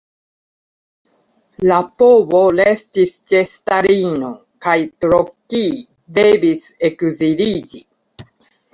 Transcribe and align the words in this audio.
La 1.71 1.77
povo 2.03 2.41
restis 2.61 3.13
ĉe 3.33 3.43
Stalino, 3.53 4.33
kaj 4.69 4.77
Trockij 5.07 5.71
devis 6.21 6.77
ekziliĝi. 6.93 7.89